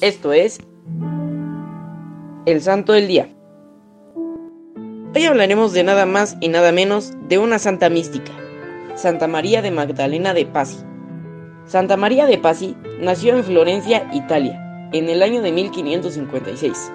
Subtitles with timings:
[0.00, 0.60] Esto es
[2.46, 3.34] el Santo del Día.
[5.12, 8.30] Hoy hablaremos de nada más y nada menos de una santa mística,
[8.94, 10.78] Santa María de Magdalena de Pasi.
[11.66, 16.92] Santa María de Pasi nació en Florencia, Italia, en el año de 1556.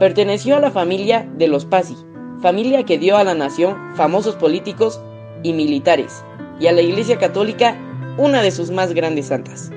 [0.00, 1.94] Perteneció a la familia de los Pasi,
[2.42, 5.00] familia que dio a la nación famosos políticos
[5.44, 6.24] y militares,
[6.58, 7.76] y a la Iglesia Católica
[8.18, 9.70] una de sus más grandes santas.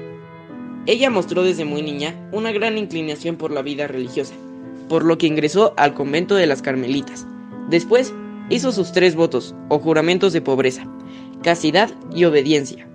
[0.88, 4.34] Ella mostró desde muy niña una gran inclinación por la vida religiosa,
[4.88, 7.28] por lo que ingresó al convento de las Carmelitas.
[7.70, 8.14] Después
[8.50, 10.88] hizo sus tres votos o juramentos de pobreza,
[11.44, 12.88] castidad y obediencia,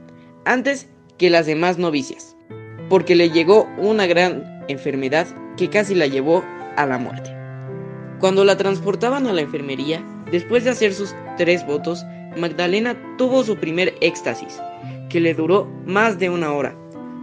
[0.46, 2.34] antes que las demás novicias,
[2.88, 5.26] porque le llegó una gran enfermedad
[5.58, 6.42] que casi la llevó
[6.76, 7.30] a la muerte.
[8.20, 12.02] Cuando la transportaban a la enfermería, después de hacer sus tres votos,
[12.38, 14.58] Magdalena tuvo su primer éxtasis,
[15.10, 16.74] que le duró más de una hora.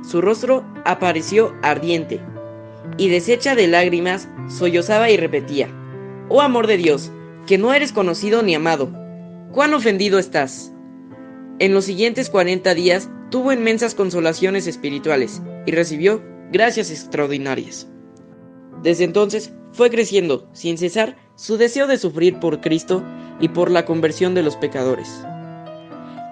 [0.01, 2.19] Su rostro apareció ardiente,
[2.97, 5.69] y deshecha de lágrimas, sollozaba y repetía,
[6.29, 7.11] Oh amor de Dios,
[7.47, 8.91] que no eres conocido ni amado,
[9.51, 10.71] cuán ofendido estás.
[11.59, 17.87] En los siguientes 40 días tuvo inmensas consolaciones espirituales y recibió gracias extraordinarias.
[18.83, 23.03] Desde entonces fue creciendo, sin cesar, su deseo de sufrir por Cristo
[23.39, 25.09] y por la conversión de los pecadores.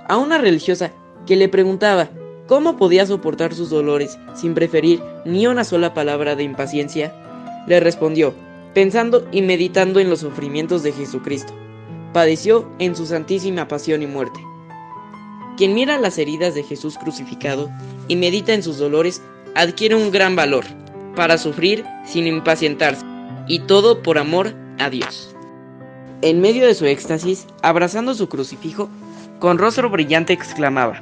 [0.08, 0.92] A una religiosa
[1.26, 2.10] que le preguntaba
[2.48, 7.14] cómo podía soportar sus dolores sin preferir ni una sola palabra de impaciencia,
[7.68, 8.34] le respondió,
[8.74, 11.54] pensando y meditando en los sufrimientos de Jesucristo.
[12.14, 14.40] Padeció en su santísima pasión y muerte.
[15.58, 17.70] Quien mira las heridas de Jesús crucificado
[18.08, 19.22] y medita en sus dolores
[19.56, 20.64] adquiere un gran valor
[21.16, 23.04] para sufrir sin impacientarse,
[23.48, 25.36] y todo por amor a Dios.
[26.22, 28.90] En medio de su éxtasis, abrazando su crucifijo,
[29.40, 31.02] con rostro brillante exclamaba,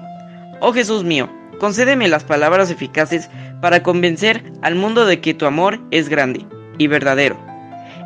[0.62, 3.30] Oh Jesús mío, concédeme las palabras eficaces
[3.62, 6.46] para convencer al mundo de que tu amor es grande
[6.78, 7.38] y verdadero,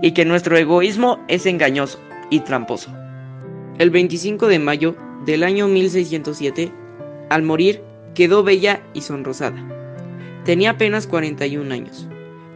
[0.02, 2.92] y que nuestro egoísmo es engañoso y tramposo.
[3.78, 6.72] El 25 de mayo del año 1607,
[7.30, 7.84] al morir,
[8.16, 9.64] quedó bella y sonrosada.
[10.44, 12.08] Tenía apenas 41 años.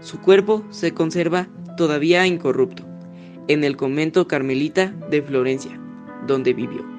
[0.01, 1.47] Su cuerpo se conserva
[1.77, 2.83] todavía incorrupto
[3.47, 5.79] en el convento carmelita de Florencia,
[6.25, 6.92] donde vivió.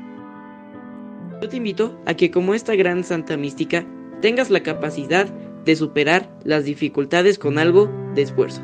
[1.44, 3.84] Yo te invito a que como esta gran santa mística
[4.22, 8.62] tengas la capacidad de superar las dificultades con algo de esfuerzo.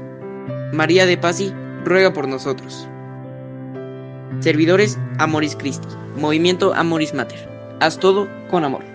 [0.72, 1.52] María de Pasi
[1.84, 2.88] ruega por nosotros.
[4.38, 7.46] Servidores Amoris Christi, Movimiento Amoris Mater.
[7.80, 8.89] Haz todo con amor.